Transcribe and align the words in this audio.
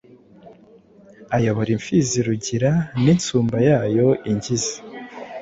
ayobora 1.37 1.69
imfizi 1.77 2.17
Rugira 2.27 2.71
n'insumba 3.03 3.57
yayo 3.67 4.07
Ingizi. 4.29 4.77